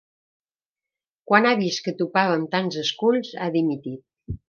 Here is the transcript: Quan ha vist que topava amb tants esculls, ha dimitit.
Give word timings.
Quan 1.31 1.47
ha 1.49 1.53
vist 1.61 1.83
que 1.89 1.95
topava 2.01 2.41
amb 2.41 2.53
tants 2.57 2.83
esculls, 2.87 3.33
ha 3.47 3.55
dimitit. 3.61 4.07